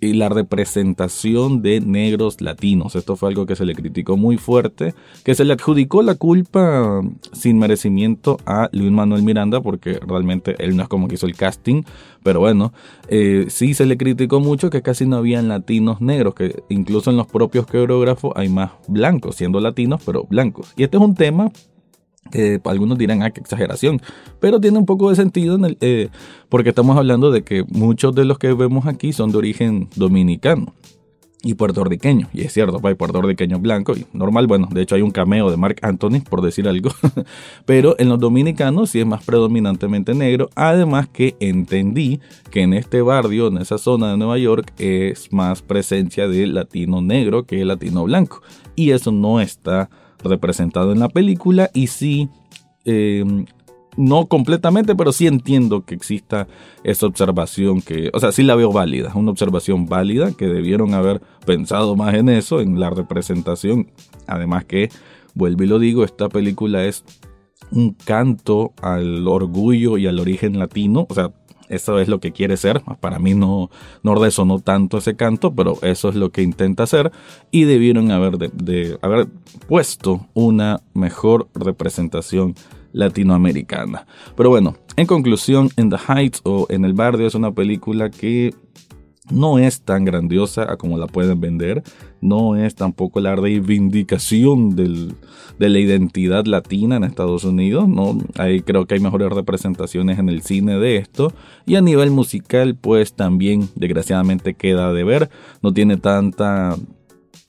y 0.00 0.12
la 0.12 0.28
representación 0.28 1.62
de 1.62 1.80
negros 1.80 2.40
latinos. 2.40 2.96
Esto 2.96 3.16
fue 3.16 3.30
algo 3.30 3.46
que 3.46 3.56
se 3.56 3.64
le 3.64 3.74
criticó 3.74 4.16
muy 4.16 4.36
fuerte, 4.36 4.94
que 5.24 5.34
se 5.34 5.44
le 5.44 5.54
adjudicó 5.54 6.02
la 6.02 6.14
culpa 6.14 7.02
sin 7.32 7.58
merecimiento 7.58 8.38
a 8.46 8.68
Luis 8.72 8.90
Manuel 8.90 9.22
Miranda, 9.22 9.60
porque 9.60 9.98
realmente 10.06 10.56
él 10.58 10.76
no 10.76 10.82
es 10.82 10.88
como 10.88 11.08
que 11.08 11.14
hizo 11.14 11.26
el 11.26 11.36
casting, 11.36 11.82
pero 12.22 12.40
bueno, 12.40 12.72
eh, 13.08 13.46
sí 13.48 13.74
se 13.74 13.86
le 13.86 13.96
criticó 13.96 14.40
mucho 14.40 14.70
que 14.70 14.82
casi 14.82 15.06
no 15.06 15.16
habían 15.16 15.48
latinos 15.48 16.00
negros, 16.00 16.34
que 16.34 16.62
incluso 16.68 17.10
en 17.10 17.16
los 17.16 17.26
propios 17.26 17.66
coreógrafos 17.66 18.32
hay 18.36 18.48
más 18.48 18.72
blancos, 18.88 19.36
siendo 19.36 19.60
latinos, 19.60 20.02
pero 20.04 20.24
blancos. 20.24 20.72
Y 20.76 20.84
este 20.84 20.96
es 20.96 21.02
un 21.02 21.14
tema 21.14 21.50
algunos 22.64 22.98
dirán, 22.98 23.22
ah, 23.22 23.30
qué 23.30 23.40
exageración, 23.40 24.00
pero 24.40 24.60
tiene 24.60 24.78
un 24.78 24.86
poco 24.86 25.10
de 25.10 25.16
sentido 25.16 25.58
eh, 25.80 26.08
porque 26.48 26.70
estamos 26.70 26.96
hablando 26.96 27.30
de 27.30 27.42
que 27.42 27.64
muchos 27.68 28.14
de 28.14 28.24
los 28.24 28.38
que 28.38 28.52
vemos 28.54 28.86
aquí 28.86 29.12
son 29.12 29.30
de 29.30 29.38
origen 29.38 29.88
dominicano 29.94 30.74
y 31.44 31.54
puertorriqueño, 31.54 32.28
y 32.32 32.40
es 32.40 32.52
cierto, 32.52 32.80
hay 32.82 32.94
puertorriqueños 32.94 33.60
blancos, 33.60 33.98
y 33.98 34.06
normal, 34.14 34.46
bueno, 34.46 34.66
de 34.72 34.80
hecho 34.80 34.94
hay 34.94 35.02
un 35.02 35.10
cameo 35.10 35.50
de 35.50 35.58
Mark 35.58 35.76
Anthony, 35.82 36.20
por 36.28 36.40
decir 36.40 36.66
algo, 36.66 36.90
pero 37.66 37.94
en 37.98 38.08
los 38.08 38.18
dominicanos 38.18 38.90
sí 38.90 39.00
es 39.00 39.06
más 39.06 39.22
predominantemente 39.24 40.14
negro, 40.14 40.48
además 40.54 41.06
que 41.08 41.36
entendí 41.40 42.20
que 42.50 42.62
en 42.62 42.72
este 42.72 43.02
barrio, 43.02 43.48
en 43.48 43.58
esa 43.58 43.76
zona 43.76 44.10
de 44.10 44.16
Nueva 44.16 44.38
York, 44.38 44.72
es 44.78 45.30
más 45.32 45.60
presencia 45.60 46.26
de 46.26 46.46
latino 46.46 47.02
negro 47.02 47.44
que 47.44 47.62
latino 47.64 48.04
blanco, 48.04 48.40
y 48.74 48.90
eso 48.90 49.12
no 49.12 49.40
está 49.40 49.90
representado 50.24 50.92
en 50.92 50.98
la 50.98 51.08
película 51.08 51.70
y 51.72 51.88
sí, 51.88 52.28
em, 52.84 53.46
no 53.96 54.26
completamente, 54.26 54.94
pero 54.96 55.12
sí 55.12 55.26
entiendo 55.26 55.84
que 55.84 55.94
exista 55.94 56.48
esa 56.82 57.06
observación 57.06 57.80
que, 57.80 58.10
o 58.12 58.20
sea, 58.20 58.32
sí 58.32 58.42
la 58.42 58.56
veo 58.56 58.72
válida, 58.72 59.12
una 59.14 59.30
observación 59.30 59.86
válida 59.86 60.32
que 60.32 60.46
debieron 60.46 60.94
haber 60.94 61.20
pensado 61.46 61.94
más 61.94 62.14
en 62.14 62.28
eso, 62.28 62.60
en 62.60 62.80
la 62.80 62.90
representación. 62.90 63.90
Además 64.26 64.64
que, 64.64 64.88
vuelvo 65.34 65.62
y 65.62 65.66
lo 65.66 65.78
digo, 65.78 66.04
esta 66.04 66.28
película 66.28 66.84
es 66.84 67.04
un 67.70 67.92
canto 67.92 68.72
al 68.82 69.26
orgullo 69.26 69.98
y 69.98 70.06
al 70.06 70.18
origen 70.20 70.58
latino, 70.58 71.06
o 71.08 71.14
sea, 71.14 71.30
eso 71.68 71.98
es 71.98 72.08
lo 72.08 72.20
que 72.20 72.32
quiere 72.32 72.56
ser. 72.56 72.82
Para 73.00 73.18
mí 73.18 73.34
no, 73.34 73.70
no 74.02 74.14
resonó 74.14 74.58
tanto 74.58 74.98
ese 74.98 75.16
canto, 75.16 75.54
pero 75.54 75.78
eso 75.82 76.08
es 76.08 76.14
lo 76.14 76.30
que 76.30 76.42
intenta 76.42 76.84
hacer. 76.84 77.12
Y 77.50 77.64
debieron 77.64 78.10
haber, 78.10 78.38
de, 78.38 78.98
haber 79.02 79.28
puesto 79.68 80.26
una 80.34 80.80
mejor 80.92 81.48
representación 81.54 82.54
latinoamericana. 82.92 84.06
Pero 84.36 84.50
bueno, 84.50 84.76
en 84.96 85.06
conclusión, 85.06 85.70
In 85.76 85.90
the 85.90 85.96
Heights 85.96 86.40
o 86.44 86.66
En 86.70 86.84
el 86.84 86.92
Barrio 86.92 87.26
es 87.26 87.34
una 87.34 87.52
película 87.52 88.10
que 88.10 88.54
no 89.30 89.58
es 89.58 89.80
tan 89.80 90.04
grandiosa 90.04 90.76
como 90.76 90.98
la 90.98 91.06
pueden 91.06 91.40
vender, 91.40 91.82
no 92.20 92.56
es 92.56 92.74
tampoco 92.74 93.20
la 93.20 93.36
reivindicación 93.36 94.76
del, 94.76 95.14
de 95.58 95.68
la 95.68 95.78
identidad 95.78 96.44
latina 96.46 96.96
en 96.96 97.04
Estados 97.04 97.44
Unidos, 97.44 97.88
no, 97.88 98.18
creo 98.64 98.86
que 98.86 98.94
hay 98.94 99.00
mejores 99.00 99.30
representaciones 99.30 100.18
en 100.18 100.28
el 100.28 100.42
cine 100.42 100.78
de 100.78 100.96
esto, 100.96 101.32
y 101.66 101.76
a 101.76 101.80
nivel 101.80 102.10
musical 102.10 102.76
pues 102.76 103.14
también 103.14 103.68
desgraciadamente 103.74 104.54
queda 104.54 104.92
de 104.92 105.04
ver, 105.04 105.30
no 105.62 105.72
tiene 105.72 105.96
tanta, 105.96 106.76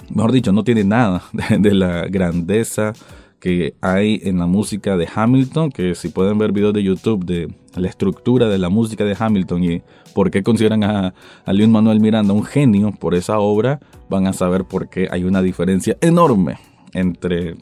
mejor 0.10 0.32
dicho, 0.32 0.54
no 0.54 0.64
tiene 0.64 0.84
nada 0.84 1.24
de 1.60 1.74
la 1.74 2.08
grandeza 2.08 2.94
que 3.40 3.76
hay 3.82 4.22
en 4.24 4.40
la 4.40 4.48
música 4.48 4.98
de 4.98 5.08
Hamilton, 5.14 5.72
que 5.72 5.96
si 5.96 6.10
pueden 6.10 6.38
ver 6.38 6.52
videos 6.52 6.74
de 6.74 6.84
YouTube 6.84 7.26
de 7.26 7.54
la 7.76 7.88
estructura 7.88 8.48
de 8.48 8.58
la 8.58 8.70
música 8.70 9.04
de 9.04 9.16
Hamilton 9.18 9.64
y 9.64 9.82
por 10.14 10.32
qué 10.32 10.44
consideran 10.44 10.84
a, 10.84 11.14
a 11.46 11.54
Manuel 11.54 12.00
Miranda 12.00 12.34
un 12.34 12.44
genio 12.44 12.92
por 12.92 13.16
esa 13.16 13.40
obra, 13.40 13.80
van 14.10 14.28
a 14.28 14.34
saber 14.34 14.66
por 14.66 14.90
qué 14.90 15.08
hay 15.12 15.24
una 15.24 15.42
diferencia 15.42 15.98
enorme 16.02 16.58
entre 16.94 17.56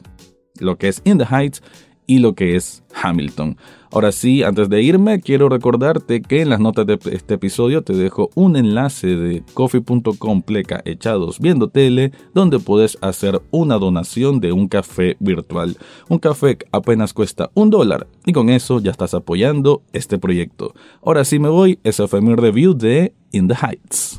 lo 0.60 0.76
que 0.78 0.88
es 0.88 1.02
In 1.04 1.18
the 1.18 1.24
Heights 1.24 1.62
y 2.06 2.18
lo 2.18 2.34
que 2.34 2.56
es 2.56 2.82
Hamilton. 2.94 3.56
Ahora 3.94 4.10
sí, 4.10 4.42
antes 4.42 4.68
de 4.68 4.82
irme, 4.82 5.20
quiero 5.20 5.48
recordarte 5.48 6.20
que 6.20 6.42
en 6.42 6.48
las 6.48 6.58
notas 6.58 6.84
de 6.84 6.98
este 7.12 7.34
episodio 7.34 7.82
te 7.82 7.92
dejo 7.92 8.28
un 8.34 8.56
enlace 8.56 9.06
de 9.06 9.44
coffee.com 9.54 10.42
pleca 10.42 10.82
echados 10.84 11.38
viendo 11.38 11.68
tele, 11.68 12.10
donde 12.34 12.58
puedes 12.58 12.98
hacer 13.02 13.40
una 13.52 13.78
donación 13.78 14.40
de 14.40 14.50
un 14.50 14.66
café 14.66 15.16
virtual. 15.20 15.76
Un 16.08 16.18
café 16.18 16.58
apenas 16.72 17.12
cuesta 17.12 17.50
un 17.54 17.70
dólar 17.70 18.08
y 18.26 18.32
con 18.32 18.48
eso 18.48 18.80
ya 18.80 18.90
estás 18.90 19.14
apoyando 19.14 19.82
este 19.92 20.18
proyecto. 20.18 20.74
Ahora 21.00 21.24
sí 21.24 21.38
me 21.38 21.48
voy, 21.48 21.78
ese 21.84 22.08
fue 22.08 22.20
mi 22.20 22.34
review 22.34 22.74
de 22.74 23.14
In 23.30 23.46
the 23.46 23.54
Heights. 23.54 24.18